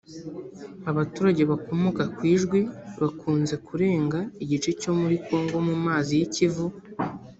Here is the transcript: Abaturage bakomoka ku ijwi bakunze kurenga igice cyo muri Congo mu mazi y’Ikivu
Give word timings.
Abaturage 0.91 1.41
bakomoka 1.51 2.03
ku 2.15 2.21
ijwi 2.33 2.59
bakunze 3.01 3.55
kurenga 3.67 4.19
igice 4.43 4.69
cyo 4.81 4.91
muri 4.99 5.15
Congo 5.27 5.55
mu 5.67 5.75
mazi 5.85 6.11
y’Ikivu 6.19 6.65